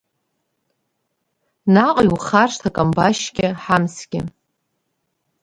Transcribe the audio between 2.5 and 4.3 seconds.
акамбашьгьы Ҳамсгьы!